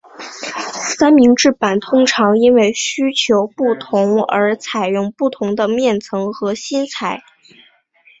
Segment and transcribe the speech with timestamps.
[0.97, 7.21] 三明治板通常因为需求不同而采用不同的面层和芯材。